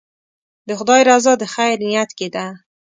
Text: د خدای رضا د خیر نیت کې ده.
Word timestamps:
د 0.67 0.69
خدای 0.79 1.01
رضا 1.09 1.33
د 1.37 1.43
خیر 1.53 1.77
نیت 1.87 2.09
کې 2.17 2.27
ده. 2.35 2.45